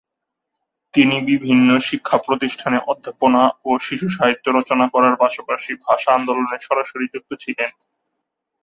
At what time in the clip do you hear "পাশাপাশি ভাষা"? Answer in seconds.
5.15-6.09